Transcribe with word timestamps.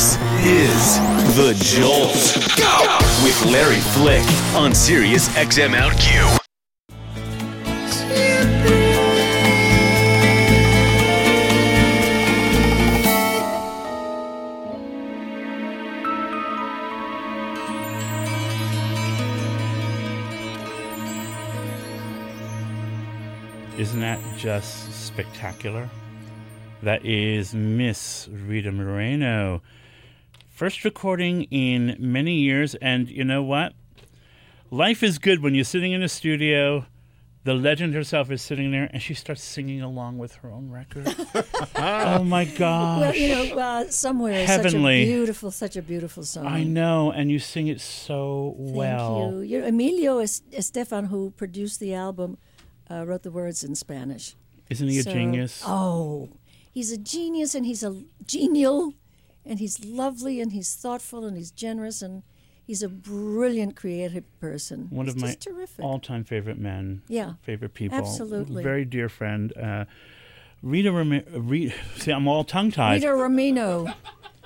This 0.00 0.16
is 0.46 0.96
The 1.36 1.52
Jolt. 1.62 2.14
With 3.22 3.44
Larry 3.52 3.80
Flick 3.80 4.24
on 4.54 4.74
Sirius 4.74 5.28
XM 5.36 5.76
OutQ. 5.76 6.38
Isn't 23.78 24.00
that 24.00 24.18
just 24.38 24.90
spectacular? 24.94 25.90
That 26.82 27.04
is 27.04 27.54
Miss 27.54 28.30
Rita 28.32 28.72
Moreno. 28.72 29.60
First 30.60 30.84
recording 30.84 31.44
in 31.44 31.96
many 31.98 32.34
years, 32.34 32.74
and 32.82 33.08
you 33.08 33.24
know 33.24 33.42
what? 33.42 33.72
Life 34.70 35.02
is 35.02 35.16
good 35.16 35.42
when 35.42 35.54
you're 35.54 35.64
sitting 35.64 35.92
in 35.92 36.02
a 36.02 36.08
studio. 36.08 36.84
The 37.44 37.54
legend 37.54 37.94
herself 37.94 38.30
is 38.30 38.42
sitting 38.42 38.70
there, 38.70 38.90
and 38.92 39.00
she 39.00 39.14
starts 39.14 39.42
singing 39.42 39.80
along 39.80 40.18
with 40.18 40.34
her 40.34 40.50
own 40.50 40.70
record. 40.70 41.16
oh 41.76 42.22
my 42.24 42.44
gosh! 42.44 43.00
Well, 43.00 43.16
you 43.16 43.28
know, 43.30 43.58
uh, 43.58 43.88
somewhere 43.88 44.34
is 44.34 44.48
such 44.48 44.64
Heavenly. 44.64 45.00
a 45.00 45.06
beautiful, 45.06 45.50
such 45.50 45.76
a 45.76 45.82
beautiful 45.82 46.24
song. 46.24 46.46
I 46.46 46.62
know, 46.62 47.10
and 47.10 47.30
you 47.30 47.38
sing 47.38 47.68
it 47.68 47.80
so 47.80 48.54
Thank 48.58 48.76
well. 48.76 49.30
you. 49.32 49.40
you 49.40 49.60
know, 49.62 49.66
Emilio 49.66 50.18
Es- 50.18 50.42
Estefan, 50.52 51.06
who 51.06 51.30
produced 51.30 51.80
the 51.80 51.94
album, 51.94 52.36
uh, 52.90 53.06
wrote 53.06 53.22
the 53.22 53.30
words 53.30 53.64
in 53.64 53.74
Spanish. 53.74 54.36
Isn't 54.68 54.88
he 54.88 54.98
a 54.98 55.04
genius? 55.04 55.62
Oh, 55.66 56.28
he's 56.70 56.92
a 56.92 56.98
genius, 56.98 57.54
and 57.54 57.64
he's 57.64 57.82
a 57.82 58.04
genial, 58.26 58.92
and 59.44 59.58
he's 59.58 59.84
lovely, 59.84 60.40
and 60.40 60.52
he's 60.52 60.74
thoughtful, 60.74 61.24
and 61.24 61.36
he's 61.36 61.50
generous, 61.50 62.02
and 62.02 62.22
he's 62.66 62.82
a 62.82 62.88
brilliant 62.88 63.76
creative 63.76 64.24
person. 64.40 64.86
One 64.90 65.06
He's 65.06 65.14
of 65.16 65.20
my 65.20 65.34
terrific. 65.34 65.84
all-time 65.84 66.24
favorite 66.24 66.58
men. 66.58 67.02
Yeah, 67.08 67.34
favorite 67.42 67.74
people. 67.74 67.98
absolutely. 67.98 68.62
Very 68.62 68.84
dear 68.84 69.08
friend. 69.08 69.52
Uh, 69.56 69.84
Rita, 70.62 70.92
Rita. 70.92 71.74
See, 71.96 72.10
I'm 72.12 72.28
all 72.28 72.44
tongue-tied. 72.44 73.02
Rita 73.02 73.08
Ramino. 73.14 73.92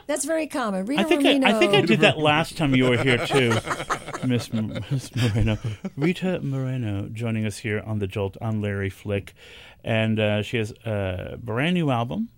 That's 0.06 0.24
very 0.26 0.46
common. 0.46 0.84
Rita 0.84 1.00
I 1.00 1.04
think 1.04 1.22
Ramino. 1.22 1.44
I, 1.46 1.56
I 1.56 1.58
think 1.58 1.72
I 1.74 1.80
did 1.80 2.00
that 2.00 2.18
last 2.18 2.56
time 2.58 2.74
you 2.74 2.84
were 2.90 3.02
here 3.02 3.26
too, 3.26 3.54
Miss 4.26 4.52
Moreno. 4.52 5.56
Rita 5.96 6.40
Moreno 6.42 7.08
joining 7.08 7.46
us 7.46 7.58
here 7.58 7.82
on 7.86 7.98
the 8.00 8.06
Jolt 8.06 8.36
on 8.40 8.60
Larry 8.60 8.90
Flick, 8.90 9.34
and 9.82 10.20
uh, 10.20 10.42
she 10.42 10.58
has 10.58 10.72
a 10.84 11.38
brand 11.42 11.74
new 11.74 11.90
album. 11.90 12.28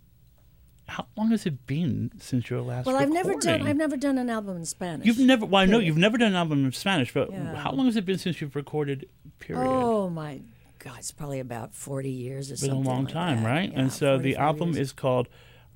How 0.89 1.07
long 1.17 1.31
has 1.31 1.47
it 1.47 1.67
been 1.67 2.13
since 2.19 2.49
your 2.49 2.61
last? 2.63 2.87
Well, 2.87 2.97
I've 2.97 3.11
never 3.11 3.35
done. 3.35 3.63
I've 3.63 3.77
never 3.77 3.97
done 3.97 4.19
an 4.19 4.31
album 4.31 4.57
in 4.59 4.65
Spanish. 4.65 5.07
You've 5.07 5.19
never. 5.19 5.45
Well, 5.45 5.63
I 5.63 5.67
know 5.67 5.79
you've 5.81 5.97
never 5.97 6.17
done 6.17 6.29
an 6.29 6.37
album 6.37 6.65
in 6.65 6.73
Spanish, 6.73 7.13
but 7.13 7.31
Yeah. 7.31 7.57
how 7.57 7.73
long 7.73 7.87
has 7.87 7.97
it 7.97 8.07
been 8.07 8.19
since 8.19 8.41
you've 8.41 8.55
recorded? 8.55 9.09
Period. 9.41 9.67
Oh 9.67 10.09
my 10.09 10.41
God, 10.79 10.99
it's 10.99 11.11
probably 11.11 11.41
about 11.41 11.75
forty 11.75 12.11
years 12.11 12.51
or 12.51 12.55
It's 12.55 12.63
been 12.63 12.71
something. 12.71 12.87
a 12.87 12.89
long 12.89 13.05
like 13.05 13.13
time, 13.13 13.43
that. 13.43 13.49
right? 13.49 13.73
Yeah, 13.73 13.81
and 13.81 13.93
so 13.93 14.17
the 14.19 14.37
album 14.37 14.69
years. 14.71 14.79
is 14.79 14.93
called. 14.93 15.29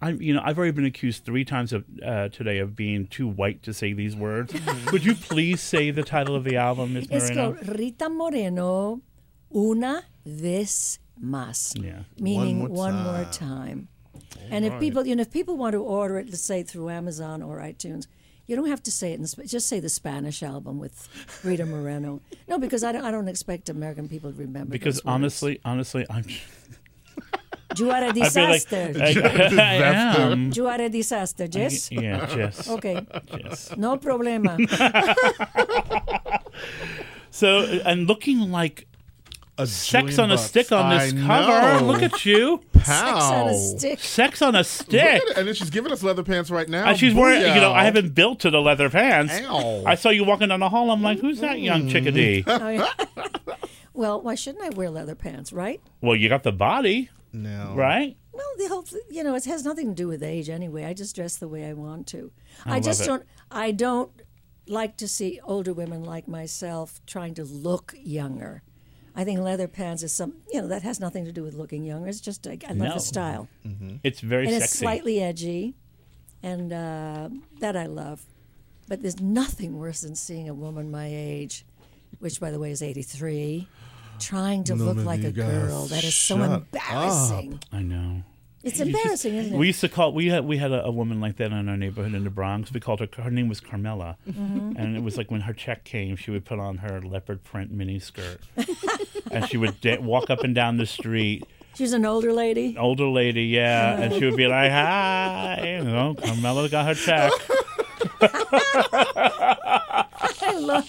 I'm, 0.02 0.22
you 0.22 0.32
know, 0.32 0.40
I've 0.42 0.56
already 0.56 0.70
been 0.72 0.86
accused 0.86 1.24
three 1.26 1.44
times 1.44 1.74
of 1.74 1.84
uh, 2.02 2.28
today 2.30 2.58
of 2.58 2.74
being 2.74 3.06
too 3.06 3.28
white 3.28 3.62
to 3.64 3.74
say 3.74 3.92
these 3.92 4.14
words. 4.16 4.54
Would 4.92 5.04
you 5.04 5.14
please 5.14 5.60
say 5.60 5.90
the 5.90 6.02
title 6.04 6.34
of 6.36 6.44
the 6.44 6.56
album, 6.56 6.94
Miss 6.94 7.06
It's 7.10 7.30
called 7.30 7.58
Rita 7.68 8.08
Moreno, 8.08 9.02
una 9.54 10.04
vez 10.24 10.98
más, 11.22 11.74
Yeah. 11.82 12.04
meaning 12.18 12.60
One 12.60 12.68
more 12.70 12.76
one 12.78 13.02
more 13.02 13.24
time. 13.32 13.88
And 14.50 14.64
if 14.64 14.78
people, 14.80 15.06
you 15.06 15.14
know, 15.16 15.22
if 15.22 15.30
people 15.30 15.56
want 15.56 15.72
to 15.74 15.82
order 15.82 16.18
it, 16.18 16.26
let's 16.26 16.42
say 16.42 16.62
through 16.62 16.88
Amazon 16.90 17.42
or 17.42 17.58
iTunes, 17.58 18.06
you 18.46 18.56
don't 18.56 18.68
have 18.68 18.82
to 18.82 18.90
say 18.90 19.12
it 19.12 19.20
in 19.20 19.26
Sp- 19.30 19.46
just 19.46 19.68
say 19.68 19.78
the 19.80 19.88
Spanish 19.88 20.42
album 20.42 20.78
with 20.78 21.08
Rita 21.44 21.64
Moreno. 21.66 22.20
No, 22.48 22.58
because 22.58 22.82
I 22.82 22.90
don't, 22.92 23.04
I 23.04 23.10
don't 23.10 23.28
expect 23.28 23.68
American 23.68 24.08
people 24.08 24.32
to 24.32 24.38
remember. 24.38 24.72
Because 24.72 24.96
those 24.96 25.04
words. 25.04 25.14
honestly, 25.14 25.60
honestly, 25.64 26.06
I'm. 26.10 26.24
you 27.76 27.90
are 27.90 28.02
a 28.02 28.08
I 28.08 28.12
feel 28.12 28.22
like 28.22 28.68
disaster. 28.68 28.92
I, 29.00 29.74
am. 30.32 30.50
you 30.52 30.66
are 30.66 30.80
a 30.80 30.88
disaster, 30.88 31.46
Jess. 31.46 31.92
Yeah, 31.92 32.26
Jess. 32.26 32.68
Okay, 32.76 33.06
Jess. 33.26 33.76
no 33.76 33.96
problema. 33.98 34.58
So, 37.30 37.60
and 37.86 38.08
looking 38.08 38.50
like 38.50 38.86
A 39.62 39.66
sex 39.66 40.16
Julian 40.16 40.30
on 40.30 40.30
a 40.32 40.38
stick 40.38 40.72
on 40.72 40.90
this 40.90 41.12
I 41.12 41.26
cover. 41.26 41.80
know. 41.80 41.86
Look 41.86 42.02
at 42.02 42.24
you. 42.24 42.60
Sex 42.74 42.90
on 43.00 43.48
a 43.48 43.54
stick. 43.54 44.00
Sex 44.00 44.42
on 44.42 44.54
a 44.54 44.64
stick. 44.64 45.22
And 45.36 45.46
then 45.46 45.54
she's 45.54 45.70
giving 45.70 45.92
us 45.92 46.02
leather 46.02 46.22
pants 46.22 46.50
right 46.50 46.68
now. 46.68 46.86
And 46.86 46.98
she's 46.98 47.14
wearing, 47.14 47.40
you 47.42 47.60
know, 47.60 47.72
I 47.72 47.84
haven't 47.84 48.14
built 48.14 48.40
to 48.40 48.50
the 48.50 48.60
leather 48.60 48.88
pants. 48.90 49.34
Ow. 49.34 49.84
I 49.86 49.94
saw 49.94 50.10
you 50.10 50.24
walking 50.24 50.48
down 50.48 50.60
the 50.60 50.68
hall. 50.68 50.90
I'm 50.90 51.02
like, 51.02 51.20
who's 51.20 51.40
that 51.40 51.60
young 51.60 51.82
mm-hmm. 51.82 51.90
chickadee? 51.90 52.44
Oh, 52.50 52.68
yeah. 52.68 52.92
well, 53.94 54.20
why 54.20 54.34
shouldn't 54.34 54.64
I 54.64 54.70
wear 54.76 54.90
leather 54.90 55.14
pants, 55.14 55.52
right? 55.52 55.80
well, 56.00 56.16
you 56.16 56.28
got 56.28 56.42
the 56.42 56.52
body, 56.52 57.10
No. 57.32 57.74
right? 57.76 58.16
Well, 58.32 58.46
the 58.58 58.68
whole, 58.68 58.84
you 59.08 59.22
know, 59.22 59.34
it 59.34 59.44
has 59.44 59.64
nothing 59.64 59.88
to 59.88 59.94
do 59.94 60.08
with 60.08 60.22
age 60.22 60.48
anyway. 60.48 60.84
I 60.84 60.94
just 60.94 61.14
dress 61.14 61.36
the 61.36 61.48
way 61.48 61.66
I 61.66 61.74
want 61.74 62.06
to. 62.08 62.32
I, 62.64 62.74
love 62.74 62.82
just 62.84 63.02
it. 63.02 63.06
don't. 63.06 63.24
I 63.50 63.70
don't 63.70 64.10
like 64.66 64.96
to 64.98 65.08
see 65.08 65.40
older 65.44 65.72
women 65.72 66.04
like 66.04 66.28
myself 66.28 67.00
trying 67.06 67.34
to 67.34 67.44
look 67.44 67.94
younger. 67.98 68.62
I 69.14 69.24
think 69.24 69.40
leather 69.40 69.66
pants 69.68 70.02
is 70.02 70.12
some, 70.12 70.34
you 70.52 70.60
know, 70.62 70.68
that 70.68 70.82
has 70.82 71.00
nothing 71.00 71.24
to 71.24 71.32
do 71.32 71.42
with 71.42 71.54
looking 71.54 71.84
younger. 71.84 72.08
It's 72.08 72.20
just 72.20 72.46
I, 72.46 72.58
I 72.68 72.72
love 72.72 72.76
No. 72.88 72.94
the 72.94 73.00
style, 73.00 73.48
It's 74.04 74.20
very 74.20 74.44
and 74.46 74.52
sexy. 74.52 74.64
it's 74.64 74.78
slightly 74.78 75.20
edgy, 75.20 75.74
and 76.42 76.72
uh, 76.72 77.28
that 77.58 77.76
I 77.76 77.86
love. 77.86 78.22
But 78.88 79.02
there's 79.02 79.20
nothing 79.20 79.78
worse 79.78 80.00
than 80.00 80.14
seeing 80.16 80.48
a 80.48 80.54
woman 80.54 80.90
my 80.90 81.06
age, 81.10 81.64
which 82.18 82.40
by 82.40 82.50
the 82.50 82.58
way 82.58 82.70
is 82.70 82.82
83, 82.82 83.68
trying 84.18 84.64
to 84.64 84.74
None 84.74 84.86
look 84.86 85.04
like 85.06 85.22
a 85.24 85.30
girl. 85.32 85.86
That 85.86 86.04
is 86.04 86.14
so 86.14 86.36
shut 86.38 86.50
embarrassing. 86.50 87.60
I 87.72 87.82
know. 87.82 88.22
It's 88.62 88.78
embarrassing, 88.78 89.34
isn't 89.36 89.54
it? 89.54 89.58
We 89.58 89.68
used 89.68 89.80
to 89.80 89.88
call 89.88 90.12
we 90.12 90.26
had 90.26 90.44
we 90.44 90.58
had 90.58 90.70
a, 90.70 90.84
a 90.84 90.90
woman 90.90 91.18
like 91.20 91.36
that 91.36 91.50
in 91.50 91.68
our 91.68 91.76
neighborhood 91.78 92.14
in 92.14 92.24
the 92.24 92.30
Bronx. 92.30 92.70
We 92.72 92.80
called 92.80 93.00
her 93.00 93.08
her 93.22 93.30
name 93.30 93.48
was 93.48 93.58
Carmela, 93.60 94.16
Mm-hmm. 94.28 94.76
and 94.76 94.96
it 94.96 95.02
was 95.02 95.16
like 95.16 95.30
when 95.30 95.40
her 95.42 95.54
check 95.54 95.84
came, 95.84 96.14
she 96.16 96.30
would 96.30 96.44
put 96.44 96.58
on 96.58 96.78
her 96.78 97.00
leopard 97.00 97.42
print 97.42 97.70
mini 97.72 97.98
skirt, 97.98 98.40
and 99.30 99.48
she 99.48 99.56
would 99.56 99.80
da- 99.80 99.98
walk 99.98 100.28
up 100.28 100.44
and 100.44 100.54
down 100.54 100.76
the 100.76 100.84
street. 100.86 101.44
She's 101.74 101.92
an 101.94 102.04
older 102.04 102.32
lady. 102.34 102.76
Older 102.78 103.06
lady, 103.06 103.44
yeah, 103.44 103.98
and 103.98 104.12
she 104.12 104.24
would 104.26 104.36
be 104.36 104.46
like, 104.46 104.70
"Hi," 104.70 105.76
you 105.78 105.84
know, 105.84 106.14
Carmela 106.14 106.68
got 106.68 106.84
her 106.86 106.94
check. 106.94 107.32
I 110.42 110.54
love 110.58 110.88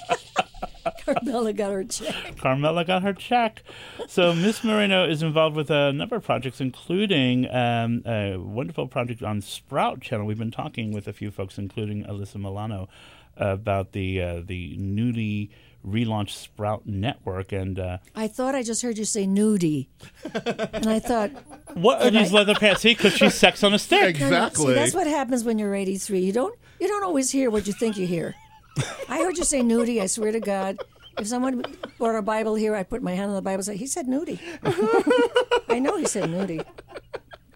Carmela 1.13 1.53
got 1.53 1.71
her 1.71 1.83
check. 1.83 2.37
Carmela 2.37 2.85
got 2.85 3.03
her 3.03 3.13
check. 3.13 3.63
So 4.07 4.33
Miss 4.33 4.63
Moreno 4.63 5.07
is 5.07 5.21
involved 5.23 5.55
with 5.55 5.69
a 5.69 5.91
number 5.93 6.15
of 6.15 6.23
projects, 6.23 6.61
including 6.61 7.49
um, 7.53 8.03
a 8.05 8.37
wonderful 8.37 8.87
project 8.87 9.23
on 9.23 9.41
Sprout 9.41 10.01
Channel. 10.01 10.25
We've 10.25 10.37
been 10.37 10.51
talking 10.51 10.91
with 10.91 11.07
a 11.07 11.13
few 11.13 11.31
folks, 11.31 11.57
including 11.57 12.03
Alyssa 12.05 12.35
Milano, 12.35 12.89
about 13.37 13.91
the 13.93 14.21
uh, 14.21 14.41
the 14.45 14.75
newly 14.77 15.49
relaunched 15.85 16.31
Sprout 16.31 16.85
Network. 16.85 17.51
And 17.51 17.79
uh, 17.79 17.97
I 18.15 18.27
thought 18.27 18.55
I 18.55 18.63
just 18.63 18.81
heard 18.81 18.97
you 18.97 19.05
say 19.05 19.25
nudie, 19.25 19.87
and 20.73 20.87
I 20.87 20.99
thought 20.99 21.31
what 21.73 22.01
are 22.01 22.11
these 22.11 22.31
leather 22.31 22.55
pants? 22.55 22.81
See, 22.81 22.93
because 22.93 23.13
she's 23.13 23.33
sex 23.35 23.63
on 23.63 23.73
a 23.73 23.79
stick. 23.79 24.19
no, 24.19 24.29
no, 24.29 24.35
Exactly. 24.35 24.65
See, 24.67 24.73
that's 24.73 24.93
what 24.93 25.07
happens 25.07 25.43
when 25.43 25.57
you're 25.57 25.73
83. 25.75 26.19
You 26.19 26.33
don't 26.33 26.57
you 26.79 26.87
don't 26.87 27.03
always 27.03 27.31
hear 27.31 27.49
what 27.49 27.67
you 27.67 27.73
think 27.73 27.97
you 27.97 28.05
hear. 28.07 28.35
I 29.09 29.17
heard 29.19 29.37
you 29.37 29.43
say 29.43 29.61
nudie. 29.61 30.01
I 30.01 30.05
swear 30.05 30.31
to 30.31 30.39
God, 30.39 30.77
if 31.19 31.27
someone 31.27 31.63
brought 31.97 32.15
a 32.15 32.21
Bible 32.21 32.55
here, 32.55 32.75
I'd 32.75 32.89
put 32.89 33.01
my 33.01 33.13
hand 33.13 33.29
on 33.29 33.35
the 33.35 33.41
Bible 33.41 33.55
and 33.59 33.65
say, 33.65 33.77
"He 33.77 33.87
said 33.87 34.07
nudie." 34.07 34.39
I 35.69 35.79
know 35.79 35.97
he 35.97 36.05
said 36.05 36.29
nudie. 36.29 36.65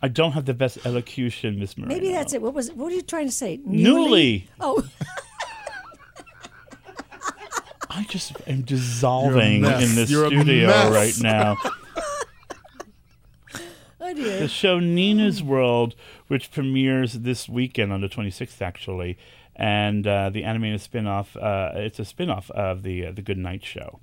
I 0.02 0.08
don't 0.08 0.34
have 0.34 0.46
the 0.46 0.54
best 0.54 0.86
elocution, 0.86 1.60
Miss 1.60 1.78
Moreno. 1.78 1.96
Maybe 1.96 2.12
that's 2.12 2.34
it. 2.34 2.42
What 2.42 2.54
was? 2.54 2.72
What 2.72 2.92
are 2.92 2.96
you 2.96 3.02
trying 3.02 3.28
to 3.28 3.32
say? 3.32 3.60
Newly. 3.66 4.48
Oh, 4.60 4.84
I 7.90 8.04
just 8.10 8.34
am 8.46 8.64
dissolving 8.64 9.62
You're 9.64 9.72
a 9.72 9.76
mess. 9.80 9.90
in 9.90 9.96
this 9.96 10.12
You're 10.12 10.28
studio 10.28 10.68
right 10.92 11.14
now. 11.22 11.56
oh 14.02 14.14
the 14.14 14.48
show 14.50 14.80
Nina's 14.80 15.42
World, 15.42 15.96
which 16.28 16.52
premieres 16.52 17.14
this 17.14 17.48
weekend 17.48 17.94
on 17.94 18.02
the 18.02 18.10
26th, 18.10 18.62
actually, 18.62 19.18
and 19.56 20.06
uh, 20.06 20.30
the 20.30 20.44
animated 20.44 20.82
spin-off. 20.82 21.36
Uh, 21.38 21.72
it's 21.76 22.00
a 22.00 22.06
spin-off 22.06 22.52
of 22.52 22.84
the 22.84 23.08
uh, 23.08 23.12
the 23.12 23.22
Good 23.22 23.38
Night 23.38 23.64
Show. 23.64 24.00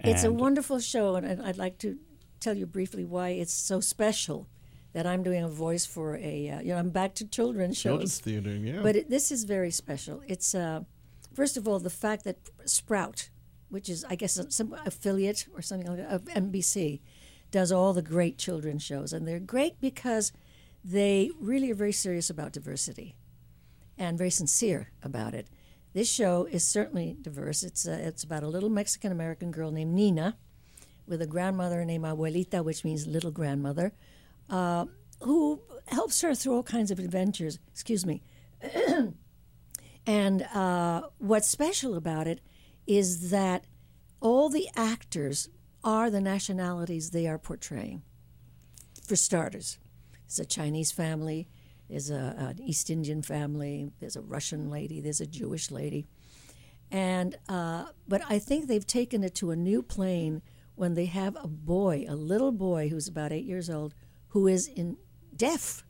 It's 0.00 0.24
a 0.24 0.32
wonderful 0.32 0.78
show, 0.78 1.16
and 1.16 1.42
I'd 1.42 1.56
like 1.56 1.78
to 1.78 1.98
tell 2.38 2.56
you 2.56 2.66
briefly 2.66 3.04
why 3.04 3.30
it's 3.30 3.52
so 3.52 3.80
special 3.80 4.46
that 4.92 5.06
I'm 5.06 5.22
doing 5.22 5.42
a 5.42 5.48
voice 5.48 5.84
for 5.84 6.16
a. 6.16 6.50
Uh, 6.50 6.60
you 6.60 6.68
know, 6.68 6.78
I'm 6.78 6.90
back 6.90 7.14
to 7.16 7.26
children's 7.26 7.80
Children's 7.80 8.12
shows, 8.12 8.20
theater, 8.20 8.54
yeah. 8.54 8.80
but 8.82 8.96
it, 8.96 9.10
this 9.10 9.30
is 9.30 9.44
very 9.44 9.70
special. 9.70 10.22
It's 10.26 10.54
uh, 10.54 10.80
first 11.34 11.56
of 11.56 11.66
all 11.66 11.78
the 11.78 11.90
fact 11.90 12.24
that 12.24 12.36
Sprout, 12.64 13.30
which 13.68 13.88
is 13.88 14.04
I 14.08 14.14
guess 14.14 14.40
some 14.50 14.76
affiliate 14.84 15.46
or 15.54 15.62
something 15.62 15.88
like 15.88 15.98
that 15.98 16.10
of 16.10 16.24
NBC, 16.26 17.00
does 17.50 17.72
all 17.72 17.92
the 17.92 18.02
great 18.02 18.38
children's 18.38 18.82
shows, 18.82 19.12
and 19.12 19.26
they're 19.26 19.40
great 19.40 19.80
because 19.80 20.32
they 20.84 21.30
really 21.40 21.70
are 21.70 21.74
very 21.74 21.92
serious 21.92 22.30
about 22.30 22.52
diversity. 22.52 23.16
And 23.98 24.18
very 24.18 24.30
sincere 24.30 24.90
about 25.02 25.34
it. 25.34 25.48
This 25.92 26.10
show 26.12 26.46
is 26.50 26.64
certainly 26.64 27.16
diverse. 27.22 27.62
It's 27.62 27.86
uh, 27.88 27.98
it's 28.02 28.22
about 28.22 28.42
a 28.42 28.48
little 28.48 28.68
Mexican 28.68 29.12
American 29.12 29.50
girl 29.50 29.70
named 29.70 29.94
Nina, 29.94 30.36
with 31.06 31.22
a 31.22 31.26
grandmother 31.26 31.84
named 31.84 32.04
Abuelita, 32.04 32.62
which 32.62 32.84
means 32.84 33.06
little 33.06 33.30
grandmother, 33.30 33.92
uh, 34.50 34.84
who 35.22 35.62
helps 35.86 36.20
her 36.20 36.34
through 36.34 36.54
all 36.54 36.62
kinds 36.62 36.90
of 36.90 36.98
adventures. 36.98 37.58
Excuse 37.68 38.04
me. 38.04 38.22
and 40.06 40.42
uh, 40.42 41.02
what's 41.18 41.48
special 41.48 41.94
about 41.94 42.26
it 42.26 42.40
is 42.86 43.30
that 43.30 43.64
all 44.20 44.48
the 44.48 44.68
actors 44.76 45.48
are 45.82 46.10
the 46.10 46.20
nationalities 46.20 47.10
they 47.10 47.26
are 47.26 47.38
portraying. 47.38 48.02
For 49.06 49.16
starters, 49.16 49.78
it's 50.24 50.38
a 50.38 50.44
Chinese 50.44 50.90
family, 50.90 51.48
there's 51.88 52.10
a, 52.10 52.34
an 52.38 52.60
East 52.62 52.90
Indian 52.90 53.22
family, 53.22 53.90
there's 54.00 54.16
a 54.16 54.20
Russian 54.22 54.70
lady, 54.70 55.00
there's 55.00 55.20
a 55.20 55.26
Jewish 55.26 55.70
lady. 55.70 56.06
And 56.90 57.36
uh, 57.48 57.86
but 58.06 58.22
I 58.28 58.38
think 58.38 58.66
they've 58.66 58.86
taken 58.86 59.24
it 59.24 59.34
to 59.36 59.50
a 59.50 59.56
new 59.56 59.82
plane 59.82 60.42
when 60.74 60.94
they 60.94 61.06
have 61.06 61.36
a 61.42 61.48
boy, 61.48 62.04
a 62.08 62.14
little 62.14 62.52
boy 62.52 62.88
who's 62.88 63.08
about 63.08 63.32
eight 63.32 63.44
years 63.44 63.70
old, 63.70 63.94
who 64.28 64.46
is 64.46 64.68
in 64.68 64.96
deaf. 65.34 65.84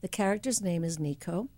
The 0.00 0.08
character's 0.08 0.60
name 0.60 0.84
is 0.84 0.98
Nico, 0.98 1.48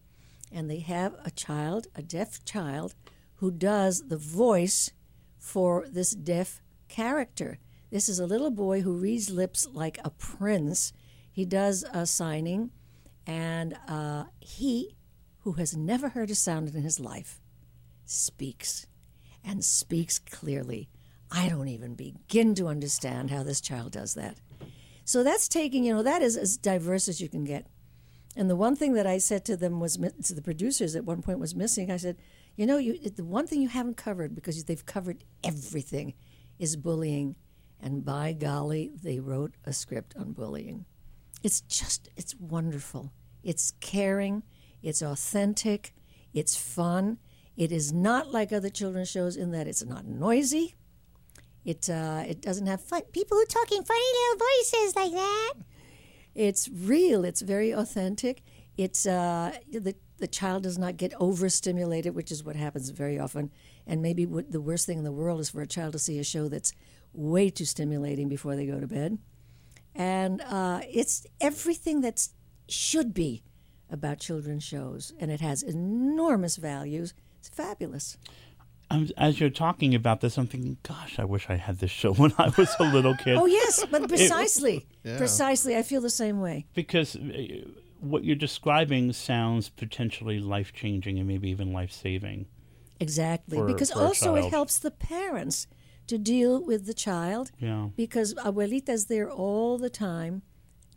and 0.52 0.70
they 0.70 0.78
have 0.80 1.14
a 1.24 1.30
child, 1.30 1.88
a 1.94 2.02
deaf 2.02 2.44
child, 2.44 2.94
who 3.36 3.50
does 3.50 4.08
the 4.08 4.16
voice 4.16 4.90
for 5.38 5.86
this 5.90 6.12
deaf 6.12 6.60
character. 6.88 7.58
This 7.90 8.08
is 8.08 8.18
a 8.18 8.26
little 8.26 8.50
boy 8.50 8.82
who 8.82 8.92
reads 8.92 9.30
lips 9.30 9.66
like 9.72 9.98
a 10.04 10.10
prince. 10.10 10.92
He 11.30 11.44
does 11.44 11.84
a 11.92 12.06
signing, 12.06 12.70
and 13.28 13.76
uh, 13.86 14.24
he, 14.40 14.96
who 15.40 15.52
has 15.52 15.76
never 15.76 16.08
heard 16.08 16.30
a 16.30 16.34
sound 16.34 16.74
in 16.74 16.82
his 16.82 16.98
life, 16.98 17.40
speaks 18.06 18.86
and 19.44 19.62
speaks 19.62 20.18
clearly. 20.18 20.88
I 21.30 21.50
don't 21.50 21.68
even 21.68 21.94
begin 21.94 22.54
to 22.54 22.68
understand 22.68 23.30
how 23.30 23.42
this 23.42 23.60
child 23.60 23.92
does 23.92 24.14
that. 24.14 24.38
So 25.04 25.22
that's 25.22 25.46
taking, 25.46 25.84
you 25.84 25.94
know, 25.94 26.02
that 26.02 26.22
is 26.22 26.38
as 26.38 26.56
diverse 26.56 27.06
as 27.06 27.20
you 27.20 27.28
can 27.28 27.44
get. 27.44 27.66
And 28.34 28.48
the 28.48 28.56
one 28.56 28.76
thing 28.76 28.94
that 28.94 29.06
I 29.06 29.18
said 29.18 29.44
to 29.46 29.56
them 29.56 29.78
was 29.78 29.98
to 29.98 30.34
the 30.34 30.42
producers 30.42 30.96
at 30.96 31.04
one 31.04 31.20
point 31.20 31.38
was 31.38 31.54
missing. 31.54 31.90
I 31.90 31.98
said, 31.98 32.16
you 32.56 32.66
know, 32.66 32.78
you, 32.78 32.98
the 32.98 33.24
one 33.24 33.46
thing 33.46 33.60
you 33.60 33.68
haven't 33.68 33.98
covered 33.98 34.34
because 34.34 34.64
they've 34.64 34.86
covered 34.86 35.24
everything 35.44 36.14
is 36.58 36.76
bullying. 36.76 37.36
And 37.80 38.04
by 38.04 38.32
golly, 38.32 38.90
they 39.02 39.20
wrote 39.20 39.52
a 39.64 39.72
script 39.72 40.14
on 40.18 40.32
bullying. 40.32 40.86
It's 41.42 41.60
just, 41.62 42.08
it's 42.16 42.34
wonderful. 42.36 43.12
It's 43.42 43.72
caring, 43.80 44.42
it's 44.82 45.02
authentic, 45.02 45.94
it's 46.34 46.56
fun. 46.56 47.18
It 47.56 47.72
is 47.72 47.92
not 47.92 48.30
like 48.30 48.52
other 48.52 48.68
children's 48.68 49.10
shows 49.10 49.36
in 49.36 49.50
that 49.52 49.66
it's 49.66 49.84
not 49.84 50.06
noisy. 50.06 50.74
It 51.64 51.90
uh, 51.90 52.24
it 52.26 52.40
doesn't 52.40 52.66
have 52.66 52.80
fun. 52.80 53.02
people 53.12 53.36
who 53.36 53.42
are 53.42 53.46
talking 53.46 53.82
funny 53.82 54.00
little 54.00 54.46
voices 54.46 54.96
like 54.96 55.12
that. 55.12 55.54
It's 56.34 56.68
real. 56.68 57.24
It's 57.24 57.40
very 57.40 57.72
authentic. 57.72 58.42
It's 58.76 59.06
uh, 59.06 59.56
the 59.70 59.94
the 60.18 60.28
child 60.28 60.62
does 60.62 60.78
not 60.78 60.96
get 60.96 61.12
overstimulated, 61.20 62.14
which 62.14 62.30
is 62.30 62.44
what 62.44 62.56
happens 62.56 62.90
very 62.90 63.18
often. 63.18 63.50
And 63.86 64.02
maybe 64.02 64.24
what 64.24 64.50
the 64.50 64.60
worst 64.60 64.86
thing 64.86 64.98
in 64.98 65.04
the 65.04 65.12
world 65.12 65.40
is 65.40 65.50
for 65.50 65.60
a 65.60 65.66
child 65.66 65.92
to 65.92 65.98
see 65.98 66.18
a 66.18 66.24
show 66.24 66.48
that's 66.48 66.72
way 67.12 67.50
too 67.50 67.64
stimulating 67.64 68.28
before 68.28 68.56
they 68.56 68.66
go 68.66 68.80
to 68.80 68.86
bed. 68.86 69.18
And 69.98 70.40
uh, 70.42 70.80
it's 70.88 71.26
everything 71.40 72.00
that 72.02 72.28
should 72.68 73.12
be 73.12 73.42
about 73.90 74.20
children's 74.20 74.62
shows, 74.62 75.12
and 75.18 75.30
it 75.30 75.40
has 75.40 75.62
enormous 75.62 76.56
values. 76.56 77.14
It's 77.40 77.48
fabulous. 77.48 78.16
I'm, 78.90 79.08
as 79.18 79.40
you're 79.40 79.50
talking 79.50 79.94
about 79.94 80.20
this, 80.20 80.38
I'm 80.38 80.46
thinking, 80.46 80.78
gosh, 80.82 81.18
I 81.18 81.24
wish 81.24 81.50
I 81.50 81.56
had 81.56 81.78
this 81.80 81.90
show 81.90 82.14
when 82.14 82.32
I 82.38 82.52
was 82.56 82.74
a 82.78 82.84
little 82.84 83.14
kid. 83.16 83.36
oh 83.36 83.46
yes, 83.46 83.84
but 83.90 84.08
precisely, 84.08 84.86
precisely, 85.02 85.76
I 85.76 85.82
feel 85.82 86.00
the 86.00 86.10
same 86.10 86.40
way. 86.40 86.66
Because 86.74 87.16
uh, 87.16 87.66
what 88.00 88.22
you're 88.24 88.36
describing 88.36 89.12
sounds 89.12 89.68
potentially 89.68 90.38
life 90.38 90.72
changing 90.72 91.18
and 91.18 91.26
maybe 91.26 91.50
even 91.50 91.72
life 91.72 91.90
saving. 91.92 92.46
Exactly, 93.00 93.58
for- 93.58 93.66
because 93.66 93.90
for 93.90 94.00
also 94.00 94.36
it 94.36 94.50
helps 94.50 94.78
the 94.78 94.90
parents 94.92 95.66
to 96.08 96.18
deal 96.18 96.62
with 96.62 96.86
the 96.86 96.94
child. 96.94 97.50
Yeah. 97.58 97.88
Because 97.96 98.34
abuelita's 98.34 99.06
there 99.06 99.30
all 99.30 99.78
the 99.78 99.90
time, 99.90 100.42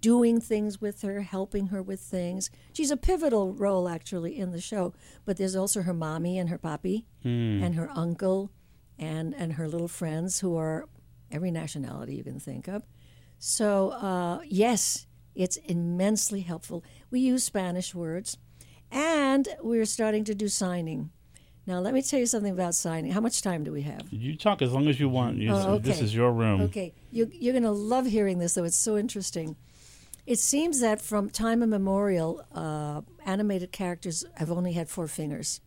doing 0.01 0.41
things 0.41 0.81
with 0.81 1.01
her, 1.03 1.21
helping 1.21 1.67
her 1.67 1.81
with 1.81 1.99
things. 1.99 2.49
She's 2.73 2.91
a 2.91 2.97
pivotal 2.97 3.53
role 3.53 3.87
actually 3.87 4.37
in 4.37 4.51
the 4.51 4.59
show. 4.61 4.93
But 5.25 5.37
there's 5.37 5.55
also 5.55 5.83
her 5.83 5.93
mommy 5.93 6.37
and 6.39 6.49
her 6.49 6.57
papi, 6.57 7.05
and 7.63 7.75
her 7.75 7.89
uncle, 7.93 8.51
and 8.97 9.35
and 9.35 9.53
her 9.53 9.67
little 9.67 9.87
friends 9.87 10.39
who 10.39 10.57
are 10.57 10.87
every 11.31 11.51
nationality 11.51 12.15
you 12.15 12.23
can 12.23 12.39
think 12.39 12.67
of. 12.67 12.83
So 13.37 13.89
uh, 13.91 14.39
yes, 14.45 15.07
it's 15.35 15.57
immensely 15.57 16.41
helpful. 16.41 16.83
We 17.09 17.19
use 17.19 17.43
Spanish 17.43 17.95
words, 17.95 18.37
and 18.91 19.47
we're 19.61 19.85
starting 19.85 20.23
to 20.25 20.35
do 20.35 20.47
signing. 20.47 21.11
Now, 21.71 21.79
let 21.79 21.93
me 21.93 22.01
tell 22.01 22.19
you 22.19 22.25
something 22.25 22.51
about 22.51 22.75
signing. 22.75 23.13
How 23.13 23.21
much 23.21 23.41
time 23.41 23.63
do 23.63 23.71
we 23.71 23.83
have? 23.83 24.01
You 24.11 24.35
talk 24.35 24.61
as 24.61 24.73
long 24.73 24.89
as 24.89 24.99
you 24.99 25.07
want. 25.07 25.37
You, 25.37 25.53
Oh, 25.53 25.77
This 25.77 26.01
is 26.01 26.13
your 26.13 26.33
room. 26.33 26.59
Okay, 26.63 26.93
you, 27.11 27.31
you're 27.31 27.53
going 27.53 27.63
to 27.63 27.71
love 27.71 28.05
hearing 28.05 28.39
this, 28.39 28.55
though. 28.55 28.65
It's 28.65 28.75
so 28.75 28.97
interesting. 28.97 29.55
It 30.27 30.37
seems 30.37 30.81
that 30.81 31.01
from 31.01 31.29
time 31.29 31.63
immemorial, 31.63 32.45
uh, 32.53 33.03
animated 33.25 33.71
characters 33.71 34.25
have 34.35 34.51
only 34.51 34.73
had 34.73 34.89
four 34.89 35.07
fingers. 35.07 35.61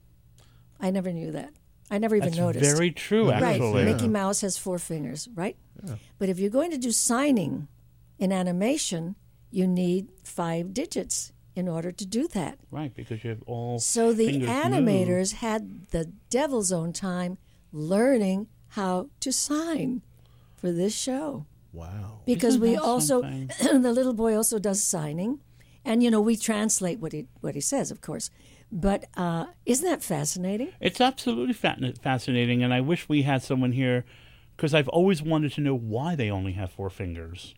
I 0.79 0.91
never 0.91 1.11
knew 1.11 1.33
that. 1.33 1.55
I 1.91 1.97
never 1.97 2.17
even 2.17 2.29
That's 2.29 2.39
noticed. 2.39 2.71
very 2.71 2.91
true, 2.91 3.31
right. 3.31 3.43
actually. 3.43 3.85
Mickey 3.87 4.09
Mouse 4.09 4.43
has 4.43 4.59
four 4.59 4.79
fingers, 4.79 5.27
right? 5.35 5.57
Yeah. 5.83 5.95
But 6.19 6.29
if 6.29 6.39
you're 6.39 6.51
going 6.51 6.71
to 6.73 6.79
do 6.79 6.91
signing 6.91 7.69
in 8.19 8.31
animation, 8.31 9.17
you 9.51 9.67
need 9.67 10.09
five 10.23 10.75
digits 10.75 11.33
in 11.57 11.69
order 11.69 11.93
to 11.93 12.05
do 12.07 12.27
that. 12.29 12.59
Right, 12.71 12.93
because 12.95 13.23
you 13.25 13.31
have 13.31 13.43
all. 13.47 13.79
So 13.79 14.13
the 14.13 14.27
fingers 14.27 14.49
move. 14.49 14.57
animators 14.65 15.33
had 15.35 15.89
the 15.91 16.13
devil's 16.31 16.73
own 16.73 16.93
time 16.93 17.39
learning 17.73 18.49
how 18.69 19.09
to 19.21 19.33
sign 19.33 20.03
for 20.57 20.73
this 20.73 20.95
show 20.97 21.47
Wow. 21.73 22.21
because 22.25 22.55
Isn't 22.55 22.63
we 22.69 22.77
also 22.77 23.23
the 23.63 23.93
little 23.93 24.15
boy 24.15 24.37
also 24.37 24.59
does 24.59 24.83
signing 24.83 25.41
and 25.85 26.03
you 26.03 26.11
know 26.11 26.21
we 26.21 26.37
translate 26.37 26.99
what 27.01 27.13
he 27.13 27.27
what 27.41 27.55
he 27.57 27.61
says 27.61 27.91
of 27.91 28.01
course 28.01 28.31
but 28.73 29.05
uh, 29.17 29.47
isn't 29.67 29.85
that 29.89 30.03
fascinating 30.03 30.69
It's 30.81 31.01
absolutely 31.01 31.53
fa- 31.55 31.93
fascinating, 32.01 32.63
and 32.65 32.73
I 32.75 32.81
wish 32.81 33.09
we 33.09 33.23
had 33.23 33.43
someone 33.43 33.73
here 33.73 34.05
because 34.57 34.73
I've 34.75 34.89
always 34.89 35.23
wanted 35.23 35.53
to 35.53 35.61
know 35.61 35.77
why 35.77 36.15
they 36.17 36.31
only 36.31 36.53
have 36.53 36.71
four 36.73 36.91
fingers. 36.91 37.55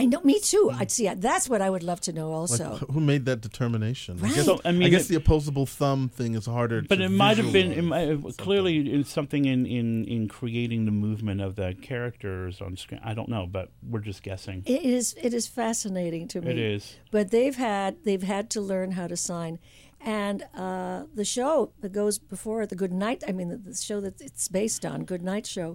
I 0.00 0.04
know 0.04 0.20
me 0.30 0.36
too 0.38 0.64
i'd 0.78 0.90
see 0.96 1.08
that's 1.28 1.46
what 1.48 1.60
i 1.66 1.68
would 1.74 1.82
love 1.90 2.00
to 2.08 2.12
know 2.18 2.28
Like, 2.30 2.38
also 2.40 2.66
who 2.92 3.00
made 3.00 3.24
that 3.30 3.40
determination? 3.40 4.18
I 4.20 4.22
Right. 4.22 4.34
guess, 4.36 4.44
So, 4.46 4.60
I 4.64 4.72
mean, 4.72 4.90
guess 4.90 5.06
it- 5.06 5.08
the 5.14 5.16
opposable 5.24 5.66
thumb 5.66 6.08
thing 6.18 6.34
is 6.34 6.46
harder. 6.46 6.78
But 6.82 6.96
to 6.98 7.04
it 7.04 7.08
might 7.24 7.38
have 7.42 7.52
been 7.52 7.70
it 7.72 7.76
visualize 7.82 8.18
might, 8.22 8.36
clearly 8.46 8.74
it's 8.96 9.10
something 9.18 9.44
in, 9.54 9.60
in, 9.78 10.04
in 10.04 10.28
creating 10.28 10.80
the 10.84 10.90
movement 11.06 11.40
of 11.46 11.50
the 11.60 11.68
characters 11.90 12.60
on 12.60 12.76
screen. 12.76 13.00
I 13.10 13.14
don't 13.14 13.28
know, 13.28 13.44
but 13.58 13.66
we're 13.90 14.00
just 14.10 14.22
guessing. 14.22 14.62
it 14.66 14.82
is 14.96 15.14
it 15.26 15.32
is 15.34 15.46
fascinating 15.46 16.28
to 16.32 16.40
me 16.42 16.50
It 16.50 16.58
is. 16.58 16.82
but 17.10 17.24
they've 17.34 17.56
had 17.56 17.90
they've 18.04 18.22
had 18.34 18.44
to 18.50 18.60
learn 18.72 18.88
how 18.92 19.06
to 19.06 19.16
sign 19.16 19.58
and 20.00 20.38
uh, 20.54 21.04
the 21.14 21.24
show 21.24 21.72
that 21.80 21.92
goes 21.92 22.18
before 22.18 22.62
it, 22.62 22.68
the 22.68 22.76
good 22.84 22.92
night 23.06 23.20
i 23.28 23.32
mean 23.32 23.48
the, 23.48 23.56
the 23.56 23.74
show 23.74 23.98
that 24.06 24.20
it's 24.20 24.46
based 24.60 24.84
on 24.84 25.04
good 25.12 25.22
night 25.32 25.46
show 25.46 25.68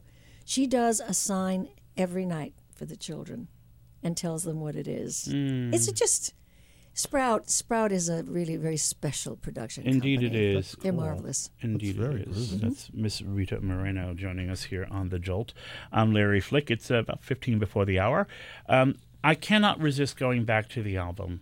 she 0.45 0.63
does 0.67 0.99
a 0.99 1.13
sign 1.13 1.59
every 1.97 2.25
night 2.25 2.53
for 2.77 2.85
the 2.85 2.95
children 3.07 3.47
and 4.03 4.15
tells 4.17 4.43
them 4.43 4.59
what 4.59 4.75
it 4.75 4.87
is 4.87 5.25
Hmm. 5.31 5.73
it's 5.73 5.91
just 5.91 6.33
sprout 6.93 7.49
sprout 7.49 7.91
is 7.91 8.09
a 8.09 8.23
really 8.23 8.57
very 8.57 8.75
special 8.77 9.35
production 9.37 9.85
Indeed, 9.87 10.21
it 10.23 10.25
company. 10.27 10.55
is. 10.55 10.75
they're 10.81 10.91
marvelous 10.93 11.49
Indeed, 11.61 11.95
very 11.95 12.21
it 12.23 12.27
is. 12.27 12.53
groovy. 12.53 12.61
That's 12.61 12.89
Miss 12.93 13.21
Rita 13.21 13.61
Moreno 13.61 14.13
joining 14.13 14.49
us 14.49 14.63
here 14.65 14.87
on 14.91 15.09
the 15.09 15.17
Jolt. 15.19 15.53
I'm 15.91 16.13
Larry 16.13 16.41
Flick. 16.41 16.69
It's 16.69 16.91
uh, 16.91 16.95
about 16.95 17.23
15 17.23 17.59
before 17.59 17.85
the 17.85 17.99
hour. 17.99 18.27
Um, 18.67 18.95
I 19.23 19.35
cannot 19.35 19.79
resist 19.79 20.17
going 20.17 20.43
back 20.45 20.67
to 20.69 20.83
the 20.83 20.97
album. 20.97 21.41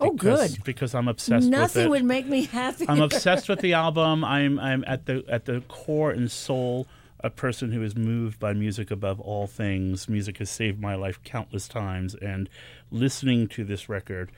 Oh, 0.00 0.12
good. 0.12 0.58
Because 0.64 0.94
I'm 0.94 1.08
obsessed 1.08 1.44
with 1.44 1.50
nothing 1.50 1.90
would 1.90 2.04
make 2.04 2.26
me 2.26 2.44
happy 2.44 2.86
I'm 2.88 3.02
obsessed 3.02 3.48
with 3.48 3.60
the 3.60 3.72
album. 3.74 4.24
I'm 4.24 4.58
I'm 4.58 4.82
at 4.86 5.04
the 5.06 5.24
at 5.28 5.44
the 5.44 5.60
core 5.68 6.10
and 6.12 6.30
soul 6.30 6.86
a 7.22 7.30
person 7.30 7.72
who 7.72 7.82
is 7.82 7.96
moved 7.96 8.38
by 8.38 8.52
music 8.52 8.90
above 8.90 9.20
all 9.20 9.46
things. 9.46 10.08
Music 10.08 10.38
has 10.38 10.50
saved 10.50 10.80
my 10.80 10.94
life 10.94 11.22
countless 11.22 11.68
times, 11.68 12.14
and 12.14 12.48
listening 12.90 13.46
to 13.48 13.64
this 13.64 13.88
record, 13.88 14.30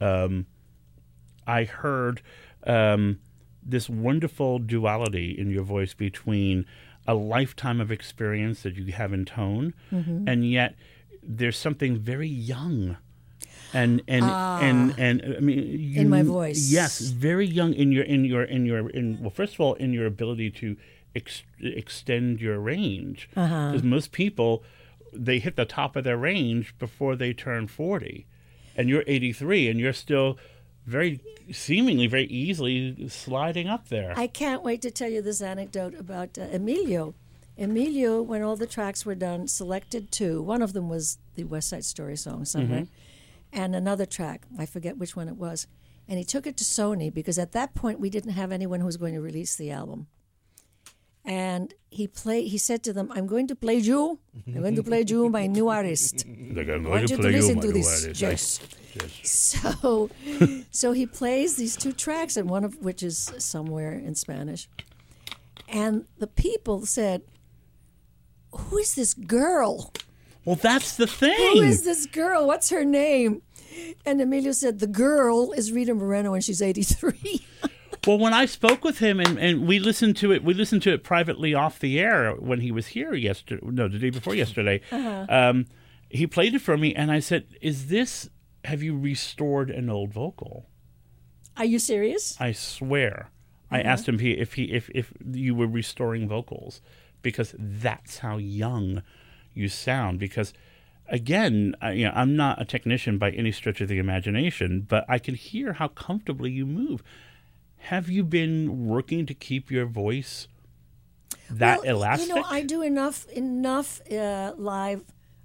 um, 0.00 0.46
I 1.46 1.64
heard 1.64 2.20
um, 2.66 3.20
this 3.62 3.88
wonderful 3.88 4.58
duality 4.58 5.30
in 5.38 5.50
your 5.50 5.62
voice 5.64 5.94
between 5.94 6.66
a 7.06 7.14
lifetime 7.14 7.80
of 7.80 7.90
experience 7.92 8.62
that 8.62 8.74
you 8.76 8.92
have 8.92 9.12
in 9.12 9.24
tone, 9.24 9.74
and 10.28 10.48
yet 10.50 10.74
there's 11.22 11.56
something 11.56 11.96
very 11.98 12.28
young 12.28 12.96
and 13.72 14.02
and 14.08 14.24
and 14.24 14.94
and 14.98 15.36
I 15.36 15.40
mean 15.40 15.58
you, 15.80 15.98
Ah. 15.98 16.00
In 16.02 16.08
my 16.08 16.22
voice. 16.22 16.70
Yes, 16.70 17.00
very 17.00 17.46
young 17.46 17.72
in 17.74 17.92
your 17.92 18.04
in 18.04 18.24
your 18.24 18.42
in 18.44 18.66
your 18.66 18.88
in 18.90 19.18
well, 19.20 19.30
first 19.30 19.54
of 19.54 19.60
all, 19.60 19.74
in 19.74 19.92
your 19.92 20.06
ability 20.06 20.50
to 20.62 20.76
ex- 21.14 21.42
extend 21.60 22.40
your 22.40 22.58
range, 22.60 23.28
Uh-huh. 23.36 23.72
because 23.72 23.82
most 23.84 24.12
people 24.12 24.62
they 25.12 25.38
hit 25.38 25.56
the 25.56 25.64
top 25.64 25.96
of 25.96 26.04
their 26.04 26.16
range 26.18 26.74
before 26.78 27.16
they 27.16 27.32
turn 27.32 27.66
forty, 27.66 28.26
and 28.76 28.88
you're 28.88 29.04
eighty 29.06 29.32
three, 29.32 29.68
and 29.68 29.80
you're 29.80 29.92
still 29.92 30.36
very 30.86 31.20
seemingly 31.52 32.06
very 32.06 32.26
easily 32.26 33.08
sliding 33.08 33.68
up 33.68 33.88
there. 33.88 34.12
I 34.16 34.26
can't 34.26 34.62
wait 34.62 34.82
to 34.82 34.90
tell 34.90 35.08
you 35.10 35.22
this 35.22 35.40
anecdote 35.40 35.94
about 35.98 36.36
uh, 36.38 36.42
Emilio. 36.52 37.14
Emilio, 37.58 38.20
when 38.20 38.42
all 38.42 38.56
the 38.56 38.66
tracks 38.66 39.06
were 39.06 39.14
done, 39.14 39.48
selected 39.48 40.12
two. 40.12 40.42
One 40.42 40.60
of 40.60 40.74
them 40.74 40.88
was 40.90 41.16
the 41.36 41.44
West 41.44 41.68
Side 41.70 41.84
Story 41.86 42.16
song 42.16 42.44
somewhere, 42.44 42.86
and 43.56 43.74
another 43.74 44.06
track. 44.06 44.46
I 44.58 44.66
forget 44.66 44.98
which 44.98 45.16
one 45.16 45.28
it 45.28 45.36
was. 45.36 45.66
And 46.06 46.18
he 46.18 46.24
took 46.24 46.46
it 46.46 46.56
to 46.58 46.64
Sony 46.64 47.12
because 47.12 47.38
at 47.38 47.52
that 47.52 47.74
point 47.74 47.98
we 47.98 48.10
didn't 48.10 48.32
have 48.32 48.52
anyone 48.52 48.78
who 48.78 48.86
was 48.86 48.98
going 48.98 49.14
to 49.14 49.20
release 49.20 49.56
the 49.56 49.72
album. 49.72 50.06
And 51.24 51.74
he 51.90 52.06
play. 52.06 52.46
He 52.46 52.56
said 52.56 52.84
to 52.84 52.92
them, 52.92 53.10
"I'm 53.10 53.26
going 53.26 53.48
to 53.48 53.56
play 53.56 53.78
you. 53.78 54.20
I'm 54.46 54.60
going 54.62 54.76
to 54.76 54.82
play 54.84 55.04
you, 55.04 55.28
my 55.28 55.46
new 55.58 55.66
artist. 55.68 56.24
Like, 56.24 56.68
I'm 56.68 56.86
I 56.86 56.90
want 56.90 57.10
you 57.10 57.16
to 57.16 57.22
listen 57.22 57.58
to 57.60 57.72
this. 57.72 58.06
Yes. 58.14 58.60
So, 59.24 60.08
so 60.70 60.92
he 60.92 61.04
plays 61.04 61.56
these 61.56 61.74
two 61.76 61.92
tracks, 61.92 62.36
and 62.36 62.48
one 62.48 62.62
of 62.62 62.76
which 62.76 63.02
is 63.02 63.32
somewhere 63.38 63.90
in 63.90 64.14
Spanish. 64.14 64.68
And 65.68 66.04
the 66.18 66.28
people 66.28 66.86
said, 66.86 67.22
"Who 68.52 68.78
is 68.78 68.94
this 68.94 69.12
girl? 69.12 69.92
Well, 70.44 70.54
that's 70.54 70.96
the 70.96 71.08
thing. 71.08 71.56
Who 71.58 71.62
is 71.62 71.82
this 71.82 72.06
girl? 72.06 72.46
What's 72.46 72.70
her 72.70 72.84
name?" 72.84 73.42
And 74.04 74.20
Emilio 74.20 74.52
said, 74.52 74.78
"The 74.78 74.86
girl 74.86 75.52
is 75.52 75.72
Rita 75.72 75.94
Moreno, 75.94 76.34
and 76.34 76.44
she's 76.44 76.62
83." 76.62 77.44
Well, 78.06 78.18
when 78.18 78.32
I 78.32 78.46
spoke 78.46 78.84
with 78.84 78.98
him 79.00 79.18
and, 79.18 79.36
and 79.36 79.66
we 79.66 79.80
listened 79.80 80.16
to 80.18 80.30
it, 80.30 80.44
we 80.44 80.54
listened 80.54 80.82
to 80.82 80.92
it 80.92 81.02
privately 81.02 81.54
off 81.54 81.80
the 81.80 81.98
air 81.98 82.34
when 82.34 82.60
he 82.60 82.70
was 82.70 82.88
here 82.88 83.14
yesterday. 83.14 83.66
No, 83.66 83.88
the 83.88 83.98
day 83.98 84.10
before 84.10 84.32
yesterday. 84.34 84.80
Uh-huh. 84.92 85.26
Um, 85.28 85.66
he 86.08 86.24
played 86.28 86.54
it 86.54 86.60
for 86.60 86.76
me, 86.76 86.94
and 86.94 87.10
I 87.10 87.18
said, 87.18 87.46
"Is 87.60 87.88
this? 87.88 88.30
Have 88.64 88.80
you 88.82 88.96
restored 88.96 89.70
an 89.70 89.90
old 89.90 90.12
vocal?" 90.12 90.66
Are 91.56 91.64
you 91.64 91.78
serious? 91.80 92.36
I 92.40 92.52
swear. 92.52 93.30
I 93.72 93.80
Uh-huh. 93.80 93.88
asked 93.88 94.08
him 94.08 94.14
if, 94.16 94.20
he, 94.20 94.30
if 94.32 94.52
he 94.54 94.64
if 94.72 94.88
if 94.94 95.12
you 95.32 95.54
were 95.56 95.66
restoring 95.66 96.28
vocals 96.28 96.80
because 97.22 97.56
that's 97.58 98.18
how 98.18 98.36
young 98.36 99.02
you 99.52 99.68
sound. 99.68 100.20
Because 100.20 100.52
again, 101.08 101.74
I, 101.80 101.92
you 101.92 102.04
know, 102.04 102.12
I'm 102.14 102.36
not 102.36 102.60
a 102.60 102.64
technician 102.64 103.18
by 103.18 103.30
any 103.30 103.52
stretch 103.52 103.80
of 103.80 103.88
the 103.88 103.98
imagination, 103.98 104.86
but 104.88 105.04
I 105.08 105.18
can 105.18 105.34
hear 105.34 105.74
how 105.74 105.88
comfortably 105.88 106.50
you 106.50 106.66
move. 106.66 107.02
Have 107.78 108.08
you 108.08 108.24
been 108.24 108.86
working 108.86 109.26
to 109.26 109.34
keep 109.34 109.70
your 109.70 109.86
voice 109.86 110.48
that 111.50 111.82
Well, 111.82 111.96
elastic? 111.96 112.28
You 112.28 112.34
know, 112.36 112.44
I 112.48 112.62
do 112.62 112.82
enough 112.82 113.26
enough 113.28 114.00
uh, 114.10 114.54
live 114.56 115.04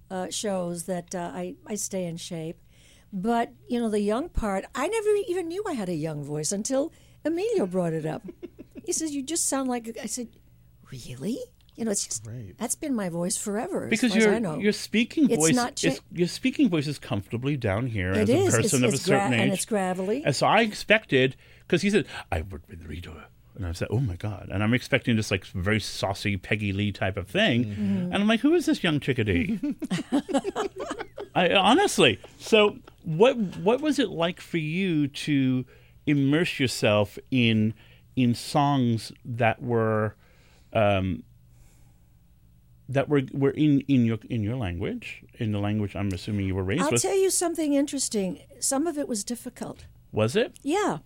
uh, 0.09 0.29
shows 0.29 0.83
that 0.85 1.13
uh, 1.13 1.31
I 1.33 1.55
I 1.65 1.75
stay 1.75 2.05
in 2.05 2.17
shape. 2.17 2.57
But 3.13 3.51
you 3.67 3.79
know, 3.79 3.89
the 3.89 3.99
young 3.99 4.29
part, 4.29 4.65
I 4.73 4.87
never 4.87 5.09
even 5.27 5.47
knew 5.49 5.63
I 5.67 5.73
had 5.73 5.89
a 5.89 5.95
young 5.95 6.23
voice 6.23 6.51
until 6.51 6.91
Emilio 7.25 7.65
brought 7.67 7.93
it 7.93 8.05
up. 8.05 8.23
he 8.85 8.93
says, 8.93 9.13
"You 9.13 9.21
just 9.21 9.47
sound 9.47 9.69
like." 9.69 9.97
I 10.01 10.05
said, 10.05 10.29
"Really?" 10.91 11.37
You 11.75 11.85
know, 11.85 11.91
it's 11.91 12.05
just 12.05 12.27
that's 12.57 12.75
been 12.75 12.93
my 12.93 13.09
voice 13.09 13.37
forever. 13.37 13.87
because 13.87 14.15
as 14.15 14.23
far 14.23 14.33
as 14.33 14.41
your 14.41 14.59
your 14.61 14.71
speaking 14.73 15.29
It's 15.29 15.37
voice 15.37 15.55
not 15.55 15.75
cha- 15.77 15.95
your 16.11 16.27
speaking 16.27 16.69
voice 16.69 16.85
is 16.85 16.99
comfortably 16.99 17.55
down 17.57 17.87
here 17.87 18.11
It 18.11 18.17
as 18.27 18.29
is. 18.29 18.35
a 18.35 18.41
It's- 18.47 18.55
person 18.61 18.83
of 18.83 18.93
it's 18.93 19.01
a 19.03 19.05
certain 19.05 19.29
gra- 19.29 19.37
age, 19.37 19.43
and 19.43 19.53
it's 19.53 19.65
gravelly. 19.65 20.23
And 20.25 20.35
so 20.35 20.45
I 20.47 20.61
expected 20.61 21.35
because 21.65 21.81
he 21.81 21.89
said 21.89 22.05
I 22.31 22.41
worked 22.41 22.69
with 22.69 22.83
Rita, 22.85 23.25
and 23.55 23.65
I 23.65 23.71
said, 23.71 23.87
"Oh 23.89 23.99
my 24.01 24.15
god!" 24.17 24.49
And 24.51 24.61
I'm 24.61 24.73
expecting 24.73 25.15
this 25.15 25.31
like 25.31 25.45
very 25.45 25.79
saucy 25.79 26.35
Peggy 26.37 26.73
Lee 26.73 26.91
type 26.91 27.15
of 27.17 27.27
thing, 27.29 27.63
Mm-hmm. 27.65 27.97
and 28.11 28.15
I'm 28.15 28.27
like, 28.27 28.41
"Who 28.41 28.53
is 28.53 28.65
this 28.65 28.83
young 28.83 28.99
chickadee?" 28.99 29.57
I 31.33 31.53
honestly. 31.53 32.19
So 32.37 32.77
what 33.03 33.37
what 33.57 33.81
was 33.81 33.97
it 33.99 34.09
like 34.09 34.41
for 34.41 34.57
you 34.57 35.07
to 35.07 35.65
immerse 36.05 36.59
yourself 36.59 37.17
in 37.31 37.73
in 38.15 38.35
songs 38.35 39.11
that 39.23 39.61
were 39.63 40.15
um, 40.73 41.23
that 42.93 43.09
were 43.09 43.23
were 43.33 43.51
in, 43.51 43.81
in 43.87 44.05
your 44.05 44.19
in 44.29 44.43
your 44.43 44.55
language, 44.55 45.23
in 45.39 45.51
the 45.51 45.59
language 45.59 45.95
I'm 45.95 46.09
assuming 46.09 46.45
you 46.45 46.55
were 46.55 46.63
raised 46.63 46.83
I'll 46.83 46.91
with? 46.91 47.01
tell 47.01 47.15
you 47.17 47.29
something 47.29 47.73
interesting. 47.73 48.39
Some 48.59 48.87
of 48.87 48.97
it 48.97 49.07
was 49.07 49.23
difficult. 49.23 49.85
was 50.11 50.35
it? 50.35 50.57
Yeah. 50.61 50.99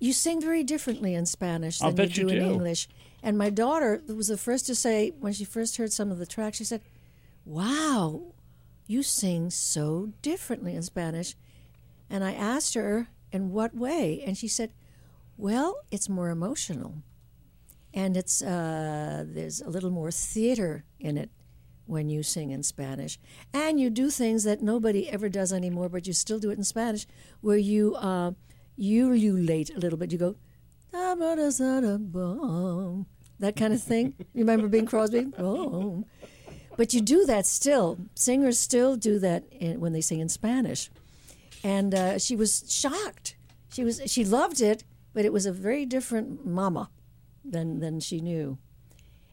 You 0.00 0.12
sing 0.12 0.40
very 0.40 0.62
differently 0.62 1.14
in 1.14 1.26
Spanish 1.26 1.78
than 1.80 1.96
you 1.96 2.04
you 2.04 2.28
do 2.28 2.36
in. 2.36 2.42
English. 2.52 2.88
And 3.22 3.36
my 3.36 3.50
daughter 3.50 4.00
was 4.06 4.28
the 4.28 4.36
first 4.36 4.66
to 4.66 4.74
say, 4.76 5.10
when 5.18 5.32
she 5.32 5.44
first 5.44 5.76
heard 5.76 5.92
some 5.92 6.12
of 6.12 6.18
the 6.18 6.26
tracks, 6.26 6.58
she 6.58 6.64
said, 6.64 6.82
Wow, 7.44 8.34
you 8.86 9.02
sing 9.02 9.50
so 9.50 10.12
differently 10.22 10.74
in 10.76 10.82
Spanish. 10.82 11.34
And 12.08 12.22
I 12.22 12.32
asked 12.32 12.74
her, 12.74 13.08
In 13.32 13.50
what 13.50 13.74
way? 13.74 14.22
And 14.24 14.38
she 14.38 14.46
said, 14.48 14.70
Well, 15.36 15.80
it's 15.90 16.08
more 16.08 16.30
emotional. 16.30 17.02
And 17.94 18.16
it's 18.16 18.42
uh, 18.42 19.24
there's 19.26 19.60
a 19.60 19.68
little 19.68 19.90
more 19.90 20.10
theater 20.10 20.84
in 21.00 21.16
it 21.16 21.30
when 21.88 22.08
you 22.10 22.22
sing 22.22 22.50
in 22.50 22.62
Spanish. 22.62 23.18
And 23.52 23.80
you 23.80 23.90
do 23.90 24.10
things 24.10 24.44
that 24.44 24.62
nobody 24.62 25.08
ever 25.08 25.28
does 25.28 25.52
anymore, 25.52 25.88
but 25.88 26.06
you 26.06 26.12
still 26.12 26.38
do 26.38 26.50
it 26.50 26.58
in 26.58 26.64
Spanish, 26.64 27.06
where 27.40 27.56
you 27.56 27.94
uh, 27.96 28.32
ululate 28.78 29.74
a 29.74 29.78
little 29.78 29.98
bit. 29.98 30.12
You 30.12 30.18
go, 30.18 30.36
that 33.40 33.56
kind 33.56 33.72
of 33.72 33.82
thing. 33.82 34.14
You 34.34 34.40
remember 34.40 34.68
Bing 34.68 34.86
Crosby? 34.86 35.26
But 36.76 36.94
you 36.94 37.00
do 37.00 37.24
that 37.26 37.44
still. 37.46 37.98
Singers 38.14 38.58
still 38.58 38.96
do 38.96 39.18
that 39.18 39.44
in, 39.50 39.80
when 39.80 39.92
they 39.92 40.00
sing 40.00 40.20
in 40.20 40.28
Spanish. 40.28 40.90
And 41.64 41.92
uh, 41.94 42.18
she 42.18 42.36
was 42.36 42.64
shocked. 42.68 43.36
She 43.72 43.82
was 43.82 44.00
she 44.06 44.24
loved 44.24 44.60
it, 44.60 44.84
but 45.12 45.24
it 45.24 45.32
was 45.32 45.44
a 45.44 45.52
very 45.52 45.84
different 45.86 46.46
mama 46.46 46.88
than 47.50 47.80
than 47.80 48.00
she 48.00 48.20
knew. 48.20 48.58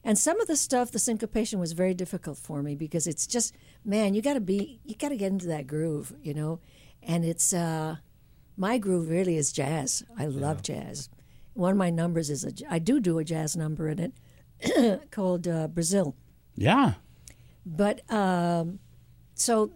And 0.06 0.16
some 0.16 0.40
of 0.40 0.46
the 0.46 0.56
stuff, 0.56 0.92
the 0.92 1.00
syncopation 1.00 1.58
was 1.58 1.72
very 1.72 1.92
difficult 1.92 2.38
for 2.38 2.62
me 2.62 2.76
because 2.76 3.08
it's 3.08 3.26
just, 3.26 3.52
man, 3.84 4.14
you 4.14 4.22
got 4.22 4.34
to 4.34 4.40
be, 4.40 4.78
you 4.84 4.94
got 4.94 5.08
to 5.08 5.16
get 5.16 5.32
into 5.32 5.48
that 5.48 5.66
groove, 5.66 6.14
you 6.22 6.32
know. 6.32 6.60
And 7.02 7.24
it's 7.24 7.52
uh, 7.52 7.96
my 8.56 8.78
groove 8.78 9.08
really 9.08 9.36
is 9.36 9.50
jazz. 9.52 10.04
I 10.16 10.26
love 10.26 10.62
jazz. 10.62 11.08
One 11.54 11.72
of 11.72 11.76
my 11.76 11.90
numbers 11.90 12.30
is 12.30 12.44
a, 12.44 12.52
I 12.70 12.78
do 12.78 13.00
do 13.00 13.18
a 13.18 13.24
jazz 13.24 13.56
number 13.56 13.88
in 13.88 13.98
it 14.60 15.10
called 15.10 15.48
uh, 15.48 15.66
Brazil. 15.66 16.14
Yeah. 16.54 16.94
But 17.64 18.08
um, 18.08 18.78
so 19.34 19.72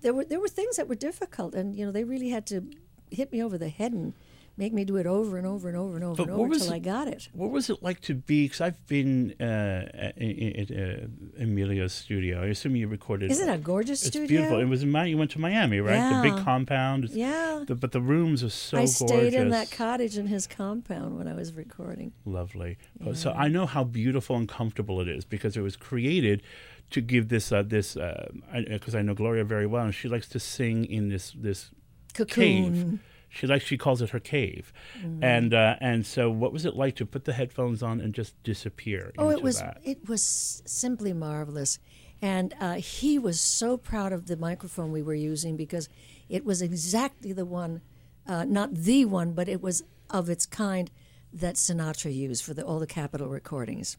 there 0.00 0.14
were 0.14 0.24
there 0.24 0.38
were 0.38 0.48
things 0.48 0.76
that 0.76 0.88
were 0.88 0.94
difficult, 0.94 1.54
and 1.54 1.74
you 1.74 1.84
know 1.84 1.90
they 1.90 2.04
really 2.04 2.30
had 2.30 2.46
to 2.46 2.70
hit 3.10 3.32
me 3.32 3.42
over 3.42 3.58
the 3.58 3.68
head 3.68 3.92
and 3.92 4.14
make 4.62 4.72
me 4.72 4.84
do 4.84 4.96
it 4.96 5.06
over 5.06 5.36
and 5.38 5.46
over 5.46 5.68
and 5.68 5.76
over 5.76 5.96
and 5.96 6.04
over 6.04 6.14
But 6.16 6.28
and 6.28 6.40
over 6.40 6.52
until 6.54 6.72
I 6.72 6.78
got 6.78 7.08
it. 7.08 7.28
What 7.32 7.50
was 7.50 7.68
it 7.68 7.82
like 7.82 8.00
to 8.02 8.14
be? 8.14 8.44
Because 8.44 8.60
I've 8.60 8.86
been 8.86 9.34
uh, 9.40 9.88
at, 9.92 10.16
at 10.22 10.70
uh, 10.70 11.42
Emilio's 11.42 11.92
studio. 11.92 12.42
I 12.42 12.46
assume 12.46 12.76
you 12.76 12.86
recorded. 12.86 13.32
Isn't 13.32 13.48
it 13.48 13.52
a 13.52 13.58
gorgeous 13.58 14.00
It's 14.06 14.10
studio? 14.14 14.28
beautiful. 14.28 14.60
It 14.60 14.66
was 14.66 14.84
in 14.84 14.92
Mi- 14.92 15.10
you 15.10 15.18
went 15.18 15.32
to 15.32 15.40
Miami, 15.40 15.80
right? 15.80 16.22
The 16.22 16.30
big 16.30 16.44
compound. 16.44 17.04
It's- 17.04 17.16
Yeah. 17.18 17.64
The, 17.66 17.74
but 17.74 17.90
the 17.90 18.00
rooms 18.00 18.44
are 18.44 18.50
so 18.50 18.76
I 18.76 18.80
gorgeous. 18.82 18.96
stayed 18.98 19.34
in 19.34 19.48
that 19.50 19.70
cottage 19.72 20.16
in 20.16 20.28
his 20.28 20.46
compound 20.46 21.18
when 21.18 21.26
I 21.26 21.34
was 21.34 21.52
recording. 21.54 22.12
Lovely. 22.24 22.78
But 23.00 23.16
So 23.16 23.32
I 23.32 23.48
know 23.48 23.66
how 23.66 23.82
beautiful 23.84 24.36
and 24.36 24.48
comfortable 24.48 25.00
it 25.00 25.08
is 25.08 25.24
because 25.24 25.56
it 25.56 25.62
was 25.62 25.74
created 25.76 26.42
to 26.90 27.00
give 27.00 27.28
this 27.30 27.50
uh, 27.50 27.62
this 27.64 27.94
because 27.94 28.94
I, 28.94 29.02
know 29.02 29.14
Gloria 29.14 29.44
very 29.44 29.66
well 29.66 29.84
and 29.84 29.94
she 29.94 30.08
likes 30.08 30.28
to 30.28 30.38
sing 30.38 30.84
in 30.84 31.08
this 31.08 31.32
this 31.32 31.70
Cocoon. 32.14 32.30
cave. 32.34 33.00
She 33.34 33.46
likes 33.46 33.64
she 33.64 33.78
calls 33.78 34.02
it 34.02 34.10
her 34.10 34.20
cave, 34.20 34.72
Mm-hmm. 34.98 35.24
and 35.24 35.54
uh, 35.54 35.76
and 35.80 36.04
so 36.06 36.30
what 36.30 36.52
was 36.52 36.64
it 36.66 36.76
like 36.76 36.96
to 36.96 37.06
put 37.06 37.24
the 37.24 37.32
headphones 37.32 37.82
on 37.82 38.00
and 38.00 38.12
just 38.14 38.40
disappear? 38.42 39.12
Oh, 39.18 39.30
it 39.30 39.42
was 39.42 39.58
that? 39.58 39.80
it 39.84 40.06
was 40.08 40.62
simply 40.66 41.12
marvelous, 41.14 41.78
and 42.20 42.54
uh, 42.60 42.74
he 42.74 43.18
was 43.18 43.40
so 43.40 43.76
proud 43.78 44.12
of 44.12 44.26
the 44.26 44.36
microphone 44.36 44.92
we 44.92 45.02
were 45.02 45.14
using 45.14 45.56
because 45.56 45.88
it 46.28 46.44
was 46.44 46.60
exactly 46.60 47.32
the 47.32 47.46
one, 47.46 47.80
uh, 48.26 48.44
not 48.44 48.74
the 48.74 49.04
one, 49.06 49.32
but 49.32 49.48
it 49.48 49.62
was 49.62 49.82
of 50.10 50.28
its 50.28 50.44
kind 50.46 50.90
that 51.32 51.54
Sinatra 51.54 52.14
used 52.14 52.44
for 52.44 52.52
the, 52.52 52.62
all 52.64 52.78
the 52.78 52.86
Capitol 52.86 53.28
recordings. 53.28 53.96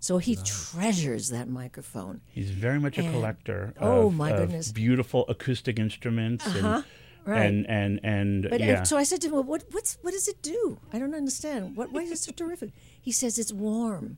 So 0.00 0.18
he 0.18 0.36
treasures 0.44 1.30
that 1.30 1.48
microphone. 1.48 2.20
He's 2.26 2.50
very 2.50 2.78
much 2.78 2.98
a 2.98 3.02
And- 3.02 3.12
collector. 3.14 3.72
Oh, 3.80 4.10
my 4.10 4.30
of 4.32 4.40
goodness. 4.40 4.70
Beautiful 4.70 5.24
acoustic 5.28 5.78
instruments. 5.78 6.46
Uh-huh, 6.46 6.68
And, 6.76 6.84
right. 7.26 7.44
and 7.46 7.66
and 7.68 8.00
and 8.02 8.46
But 8.50 8.60
yeah. 8.60 8.82
so 8.84 8.96
I 8.96 9.02
said 9.04 9.20
to 9.22 9.26
him, 9.28 9.34
well, 9.34 9.42
"What 9.44 9.64
what's 9.72 9.98
what 10.02 10.12
does 10.12 10.28
it 10.28 10.40
do? 10.42 10.78
I 10.92 10.98
don't 10.98 11.14
understand. 11.14 11.76
What 11.76 11.92
why 11.92 12.02
is 12.02 12.10
it 12.12 12.18
so 12.18 12.32
terrific?" 12.32 12.70
He 13.00 13.12
says 13.12 13.38
it's 13.38 13.52
warm. 13.52 14.16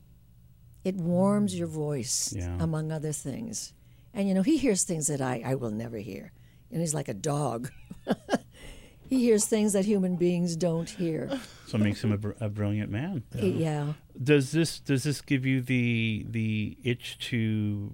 It 0.83 0.95
warms 0.95 1.57
your 1.59 1.67
voice, 1.67 2.33
Yeah. 2.35 2.55
among 2.59 2.91
other 2.91 3.11
things. 3.11 3.73
And 4.13 4.27
you 4.27 4.33
know, 4.33 4.43
he 4.43 4.57
hears 4.57 4.83
things 4.85 5.07
that 5.07 5.21
I, 5.21 5.41
I 5.45 5.55
will 5.55 5.71
never 5.71 5.97
hear. 5.97 6.31
and 6.71 6.79
he's 6.81 6.93
like 6.93 7.09
a 7.09 7.13
dog. 7.13 7.69
he 9.09 9.19
hears 9.23 9.45
things 9.45 9.73
that 9.73 9.85
human 9.85 10.15
beings 10.15 10.55
don't 10.55 10.89
hear. 10.89 11.29
So 11.67 11.77
it 11.77 11.81
makes 11.81 12.03
him 12.03 12.11
a, 12.11 12.17
br- 12.17 12.37
a 12.39 12.47
brilliant 12.49 12.91
man. 12.91 13.23
Yeah. 13.35 13.93
Does 14.21 14.51
this 14.51 14.79
does 14.79 15.03
this 15.03 15.21
give 15.21 15.45
you 15.45 15.61
the 15.61 16.25
the 16.29 16.77
itch 16.83 17.17
to 17.29 17.93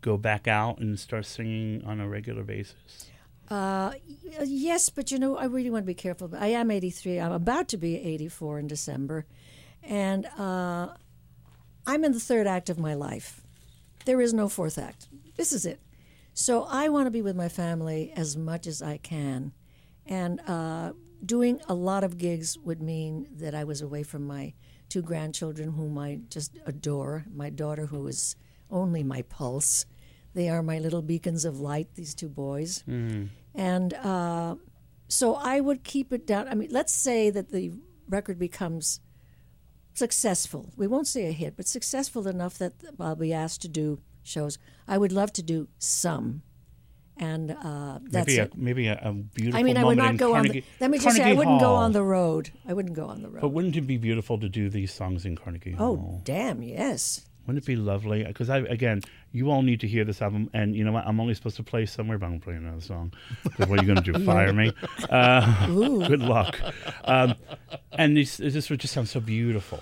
go 0.00 0.16
back 0.16 0.46
out 0.48 0.78
and 0.78 0.98
start 0.98 1.26
singing 1.26 1.84
on 1.84 2.00
a 2.00 2.08
regular 2.08 2.42
basis? 2.42 3.10
Uh, 3.50 3.92
yes, 4.44 4.90
but 4.90 5.10
you 5.10 5.18
know, 5.18 5.36
I 5.36 5.44
really 5.46 5.70
want 5.70 5.84
to 5.84 5.86
be 5.86 5.94
careful. 5.94 6.30
I 6.38 6.48
am 6.48 6.70
83. 6.70 7.18
I'm 7.18 7.32
about 7.32 7.68
to 7.68 7.76
be 7.76 7.96
84 7.96 8.58
in 8.58 8.66
December. 8.66 9.26
And 9.82 10.26
uh, 10.38 10.88
I'm 11.86 12.04
in 12.04 12.12
the 12.12 12.20
third 12.20 12.46
act 12.46 12.68
of 12.68 12.78
my 12.78 12.94
life. 12.94 13.40
There 14.04 14.20
is 14.20 14.34
no 14.34 14.48
fourth 14.48 14.78
act. 14.78 15.08
This 15.36 15.52
is 15.52 15.64
it. 15.64 15.80
So 16.34 16.64
I 16.64 16.88
want 16.88 17.06
to 17.06 17.10
be 17.10 17.22
with 17.22 17.36
my 17.36 17.48
family 17.48 18.12
as 18.14 18.36
much 18.36 18.66
as 18.66 18.82
I 18.82 18.98
can. 18.98 19.52
And 20.06 20.40
uh, 20.46 20.92
doing 21.24 21.60
a 21.68 21.74
lot 21.74 22.04
of 22.04 22.18
gigs 22.18 22.58
would 22.58 22.82
mean 22.82 23.26
that 23.32 23.54
I 23.54 23.64
was 23.64 23.80
away 23.80 24.02
from 24.02 24.26
my 24.26 24.54
two 24.88 25.02
grandchildren, 25.02 25.72
whom 25.72 25.98
I 25.98 26.20
just 26.28 26.58
adore. 26.66 27.24
My 27.34 27.50
daughter, 27.50 27.86
who 27.86 28.06
is 28.06 28.36
only 28.70 29.02
my 29.02 29.22
pulse. 29.22 29.86
They 30.38 30.48
are 30.48 30.62
my 30.62 30.78
little 30.78 31.02
beacons 31.02 31.44
of 31.44 31.58
light, 31.58 31.96
these 31.96 32.14
two 32.14 32.28
boys. 32.28 32.84
And 33.56 33.92
uh, 33.94 34.54
so 35.08 35.34
I 35.34 35.58
would 35.58 35.82
keep 35.82 36.12
it 36.12 36.28
down. 36.28 36.46
I 36.46 36.54
mean, 36.54 36.68
let's 36.70 36.92
say 36.92 37.28
that 37.28 37.50
the 37.50 37.72
record 38.08 38.38
becomes 38.38 39.00
successful. 39.94 40.72
We 40.76 40.86
won't 40.86 41.08
say 41.08 41.26
a 41.26 41.32
hit, 41.32 41.56
but 41.56 41.66
successful 41.66 42.28
enough 42.28 42.56
that 42.58 42.74
I'll 43.00 43.16
be 43.16 43.32
asked 43.32 43.62
to 43.62 43.68
do 43.68 43.98
shows. 44.22 44.58
I 44.86 44.96
would 44.96 45.10
love 45.10 45.32
to 45.32 45.42
do 45.42 45.66
some. 45.78 46.42
And 47.16 47.50
uh, 47.50 47.98
that's 48.04 48.28
maybe 48.28 48.38
it. 48.38 48.54
a, 48.54 48.56
maybe 48.56 48.86
a, 48.86 49.00
a 49.02 49.12
beautiful 49.12 49.58
I 49.58 49.64
mean, 49.64 49.76
I 49.76 49.82
would 49.82 49.98
not 49.98 50.18
go 50.18 50.34
Carnegie. 50.34 50.48
on. 50.50 50.54
The, 50.54 50.64
let 50.78 50.90
me 50.92 50.98
just 51.00 51.16
say, 51.16 51.24
I 51.24 51.32
wouldn't 51.32 51.58
go 51.58 51.74
on 51.74 51.90
the 51.90 52.04
road. 52.04 52.52
I 52.64 52.74
wouldn't 52.74 52.94
go 52.94 53.06
on 53.06 53.22
the 53.22 53.28
road. 53.28 53.40
But 53.40 53.48
wouldn't 53.48 53.74
it 53.74 53.88
be 53.88 53.96
beautiful 53.96 54.38
to 54.38 54.48
do 54.48 54.70
these 54.70 54.94
songs 54.94 55.24
in 55.24 55.34
Carnegie 55.34 55.74
oh, 55.76 55.96
Hall? 55.96 56.20
damn, 56.22 56.62
yes. 56.62 57.24
Wouldn't 57.48 57.64
it 57.64 57.66
be 57.66 57.76
lovely? 57.76 58.24
Because 58.24 58.50
I 58.50 58.58
again, 58.58 59.00
you 59.32 59.50
all 59.50 59.62
need 59.62 59.80
to 59.80 59.88
hear 59.88 60.04
this 60.04 60.20
album, 60.20 60.50
and 60.52 60.76
you 60.76 60.84
know 60.84 60.92
what? 60.92 61.06
I'm 61.06 61.18
only 61.18 61.32
supposed 61.32 61.56
to 61.56 61.62
play 61.62 61.86
somewhere, 61.86 62.18
but 62.18 62.26
I'm 62.26 62.40
playing 62.40 62.58
another 62.66 62.82
song. 62.82 63.14
what 63.56 63.70
are 63.70 63.76
you 63.82 63.94
going 63.94 64.02
to 64.02 64.12
do? 64.12 64.22
Fire 64.26 64.52
me? 64.52 64.70
Uh, 65.08 65.66
good 66.06 66.20
luck. 66.20 66.60
Um, 67.04 67.34
and 67.92 68.14
this, 68.18 68.36
this 68.36 68.68
would 68.68 68.80
just 68.80 68.92
sound 68.92 69.08
so 69.08 69.18
beautiful 69.20 69.80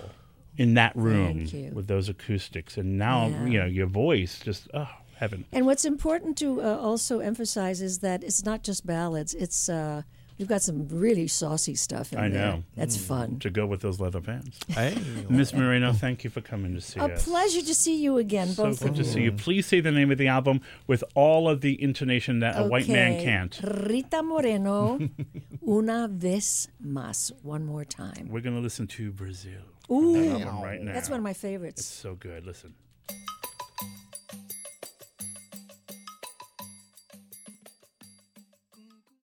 in 0.57 0.75
that 0.75 0.95
room 0.95 1.45
with 1.73 1.87
those 1.87 2.07
acoustics, 2.07 2.77
and 2.77 2.97
now 2.97 3.27
Yeah. 3.27 3.45
you 3.45 3.59
know 3.59 3.65
your 3.65 3.87
voice 3.87 4.39
just 4.39 4.69
oh 4.73 4.87
heaven. 5.17 5.43
And 5.51 5.65
what's 5.65 5.83
important 5.83 6.37
to 6.37 6.61
uh, 6.61 6.77
also 6.77 7.19
emphasize 7.19 7.81
is 7.81 7.99
that 7.99 8.23
it's 8.23 8.45
not 8.45 8.63
just 8.63 8.85
ballads. 8.87 9.33
It's 9.33 9.67
uh, 9.67 10.03
we've 10.37 10.47
got 10.47 10.61
some 10.61 10.87
really 10.89 11.27
saucy 11.27 11.75
stuff 11.75 12.11
in 12.13 12.17
there. 12.19 12.25
I 12.25 12.29
there. 12.29 12.51
know. 12.57 12.63
That's 12.75 12.97
mm. 12.97 13.01
fun. 13.07 13.39
To 13.39 13.49
go 13.49 13.65
with 13.65 13.81
those 13.81 13.99
leather 13.99 14.21
pants, 14.21 14.59
Hey. 14.69 14.97
Miss 15.29 15.53
Moreno. 15.53 15.93
Thank 15.93 16.23
you 16.23 16.29
for 16.29 16.41
coming 16.41 16.73
to 16.75 16.81
see 16.81 16.99
A 16.99 17.05
us. 17.05 17.25
pleasure 17.25 17.61
to 17.61 17.73
see 17.75 18.01
you 18.01 18.17
again, 18.17 18.47
So 18.49 18.65
both 18.65 18.79
good 18.81 18.89
of 18.91 18.95
to 18.97 19.03
you. 19.03 19.09
see 19.09 19.21
you. 19.21 19.31
Please 19.31 19.65
say 19.65 19.79
the 19.79 19.91
name 19.91 20.11
of 20.11 20.17
the 20.17 20.27
album 20.27 20.61
with 20.87 21.03
all 21.15 21.49
of 21.49 21.61
the 21.61 21.81
intonation 21.81 22.39
that 22.39 22.59
a 22.59 22.63
white 22.67 22.87
man 22.87 23.13
Okay. 23.13 23.23
can't. 23.23 23.59
Rita 23.63 24.21
Moreno, 24.23 24.99
una 25.67 26.07
vez 26.09 26.67
más. 26.83 27.31
One 27.43 27.65
more 27.65 27.85
time. 27.85 28.27
We're 28.29 28.41
going 28.41 28.55
to 28.55 28.61
listen 28.61 28.87
to 28.87 29.11
Brazil. 29.11 29.61
Ooh, 29.89 30.37
right 30.63 30.81
now. 30.81 30.93
that's 30.93 31.09
one 31.09 31.17
of 31.19 31.23
my 31.23 31.33
favorites. 31.33 31.79
It's 31.81 31.87
so 31.89 32.15
good. 32.15 32.45
Listen. 32.45 32.73